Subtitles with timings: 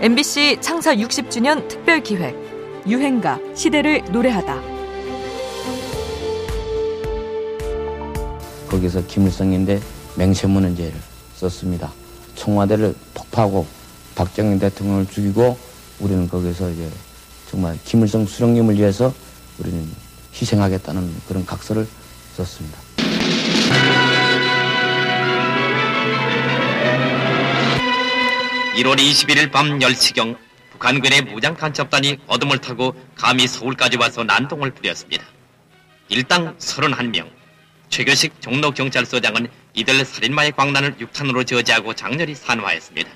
[0.00, 2.36] MBC 창사 60주년 특별 기획
[2.86, 4.62] 유행가 시대를 노래하다.
[8.68, 9.80] 거기서 김일성인데
[10.16, 10.94] 맹세문헌제를
[11.34, 11.92] 썼습니다.
[12.36, 13.66] 청와대를 폭파하고
[14.14, 15.58] 박정희 대통령을 죽이고
[15.98, 16.88] 우리는 거기서 이제
[17.50, 19.12] 정말 김일성 수령님을 위해서
[19.58, 19.84] 우리는
[20.32, 21.88] 희생하겠다는 그런 각서를
[22.36, 22.87] 썼습니다.
[28.78, 30.36] 1월 21일 밤 10시경
[30.70, 35.24] 북한군의 무장 간첩단이 어둠을 타고 감히 서울까지 와서 난동을 부렸습니다.
[36.08, 37.28] 일당 31명.
[37.88, 43.10] 최교식 종로경찰서장은 이들 살인마의 광란을 6탄으로 저지하고 장렬히 산화했습니다.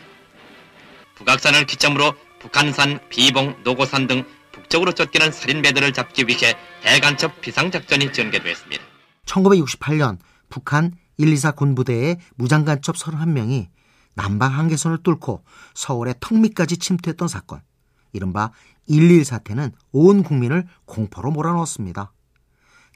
[1.14, 8.82] 북악산을 기점으로 북한산, 비봉, 노고산 등 북쪽으로 쫓기는 살인배들을 잡기 위해 대간첩 비상작전이 전개됐습니다.
[9.26, 13.68] 1968년 북한 124 군부대의 무장간첩 31명이
[14.14, 15.44] 남방 한계선을 뚫고
[15.74, 17.62] 서울의 턱밑까지 침투했던 사건.
[18.12, 18.50] 이른바
[18.88, 22.12] 1.1 사태는 온 국민을 공포로 몰아넣었습니다.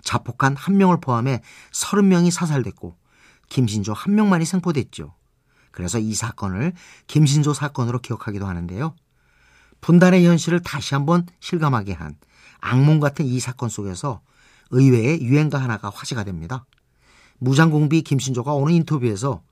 [0.02, 1.40] 자폭한 한 명을 포함해
[1.72, 2.96] 30명이 사살됐고
[3.48, 5.14] 김신조 한 명만이 생포됐죠.
[5.70, 6.72] 그래서 이 사건을
[7.06, 8.94] 김신조 사건으로 기억하기도 하는데요.
[9.80, 12.16] 분단의 현실을 다시 한번 실감하게 한
[12.60, 14.20] 악몽 같은 이 사건 속에서
[14.70, 16.66] 의외의 유행가 하나가 화제가 됩니다.
[17.38, 19.42] 무장공비 김신조가 오는 인터뷰에서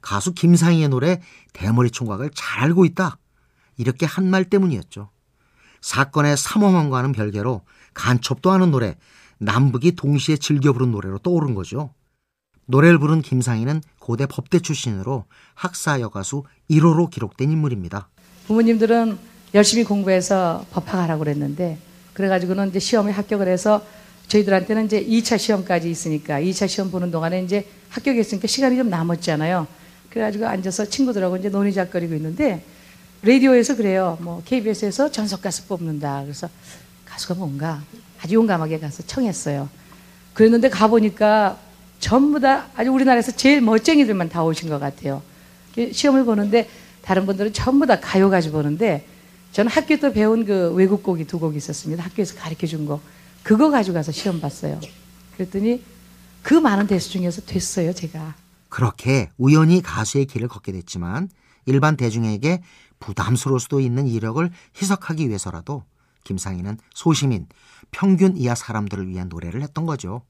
[0.00, 1.20] 가수 김상희의 노래
[1.52, 3.18] 대머리 총각을 잘 알고 있다.
[3.76, 5.10] 이렇게 한 말 때문이었죠.
[5.80, 7.62] 사건의 삼엄함과는 별개로
[7.94, 8.96] 간첩도 하는 노래,
[9.38, 11.90] 남북이 동시에 즐겨 부른 노래로 떠오른 거죠.
[12.66, 18.08] 노래를 부른 김상희는 고대 법대 출신으로 학사 여가수 1호로 기록된 인물입니다.
[18.46, 19.18] 부모님들은
[19.54, 21.78] 열심히 공부해서 법학하라고 그랬는데
[22.14, 23.84] 그래가지고는 이제 시험에 합격을 해서
[24.26, 29.66] 저희들한테는 이제 2차 시험까지 있으니까 2차 시험 보는 동안에 이제 합격했으니까 시간이 좀 남았잖아요.
[30.16, 32.64] 그래가지고 앉아서 친구들하고 이제 논의작거리고 있는데
[33.20, 34.16] 라디오에서 그래요.
[34.22, 36.22] 뭐 KBS에서 전속 가수 뽑는다.
[36.22, 36.48] 그래서
[37.04, 37.82] 가수가 뭔가
[38.22, 39.68] 아주 용감하게 가서 청했어요.
[40.32, 41.58] 그랬는데 가보니까
[42.00, 45.20] 전부 다 아주 우리나라에서 제일 멋쟁이들만 다 오신 것 같아요.
[45.92, 46.66] 시험을 보는데
[47.02, 49.04] 다른 분들은 전부 다 가요 가지고 보는데
[49.52, 52.02] 저는 학교 때 배운 그 외국 곡이 두 곡 있었습니다.
[52.02, 53.02] 학교에서 가르쳐 준 거.
[53.42, 54.80] 그거 가지고 가서 시험 봤어요.
[55.36, 55.82] 그랬더니
[56.42, 58.45] 그 많은 대수 중에서 됐어요, 제가.
[58.76, 61.30] 그렇게 우연히 가수의 길을 걷게 됐지만
[61.64, 62.62] 일반 대중에게
[62.98, 65.84] 부담스러울 수도 있는 이력을 희석하기 위해서라도
[66.24, 67.46] 김상희는 소시민,
[67.90, 70.26] 평균 이하 사람들을 위한 노래를 했던 거죠.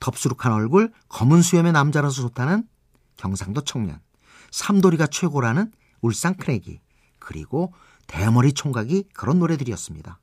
[0.00, 2.66] 덥수룩한 얼굴, 검은 수염의 남자라서 좋다는
[3.16, 4.00] 경상도 청년,
[4.50, 6.80] 삼돌이가 최고라는 울산 크래기,
[7.20, 7.72] 그리고
[8.08, 10.18] 대머리 총각이 그런 노래들이었습니다.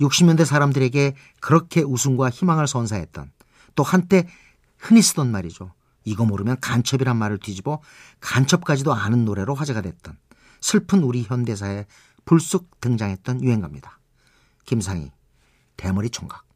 [0.00, 3.30] 60년대 사람들에게 그렇게 웃음과 희망을 선사했던
[3.76, 4.26] 또 한때
[4.78, 5.72] 흔히 쓰던 말이죠.
[6.04, 7.80] 이거 모르면 간첩이란 말을 뒤집어
[8.20, 10.16] 간첩까지도 아는 노래로 화제가 됐던
[10.60, 11.86] 슬픈 우리 현대사에
[12.24, 13.98] 불쑥 등장했던 유행가입니다.
[14.64, 15.12] 김상희,
[15.76, 16.46] 대머리 총각.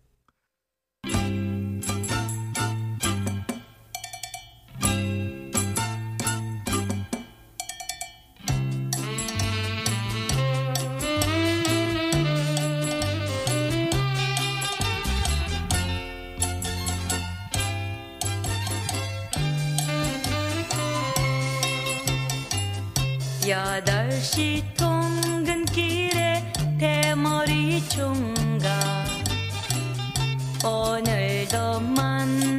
[23.49, 28.69] 여덟 시 통근길에 대머리 총각.
[30.63, 32.58] 오늘도 만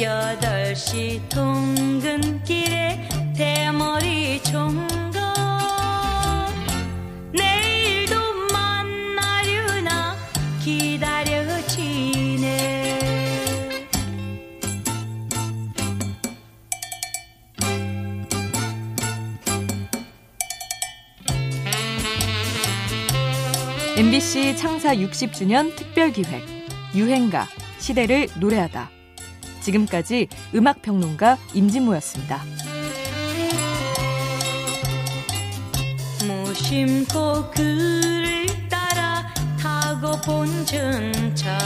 [0.00, 4.26] 여덟 시 통근길에 대머리
[10.66, 12.36] 기다려지네
[23.96, 26.42] MBC 창사 60주년 특별 기획
[26.94, 27.46] 유행가
[27.78, 28.95] 시대를 노래하다.
[29.66, 32.40] 지금까지 음악 평론가 임진모였습니다.
[36.24, 39.26] 무심코 그를 따라
[39.58, 41.58] 타고 본 전차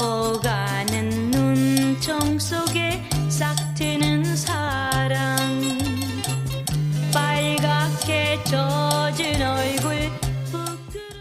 [0.00, 2.66] 오가는 눈총 속